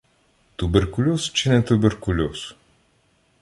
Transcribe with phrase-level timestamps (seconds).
[0.55, 2.55] Туберкульоз чи не туберкульоз?